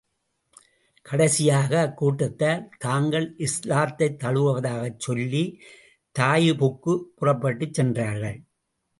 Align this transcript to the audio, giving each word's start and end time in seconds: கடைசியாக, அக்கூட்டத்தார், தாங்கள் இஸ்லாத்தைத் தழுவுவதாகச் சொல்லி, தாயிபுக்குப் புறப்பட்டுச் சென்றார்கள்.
கடைசியாக, 1.01 1.73
அக்கூட்டத்தார், 1.83 2.67
தாங்கள் 2.77 3.35
இஸ்லாத்தைத் 3.37 4.17
தழுவுவதாகச் 4.23 4.97
சொல்லி, 4.97 5.59
தாயிபுக்குப் 6.19 7.03
புறப்பட்டுச் 7.15 7.73
சென்றார்கள். 7.73 8.41